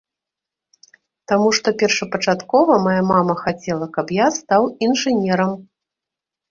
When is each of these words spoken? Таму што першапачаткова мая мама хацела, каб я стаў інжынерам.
Таму 1.31 1.49
што 1.59 1.67
першапачаткова 1.83 2.79
мая 2.89 3.03
мама 3.13 3.39
хацела, 3.45 3.85
каб 3.99 4.17
я 4.25 4.35
стаў 4.41 4.63
інжынерам. 4.89 5.51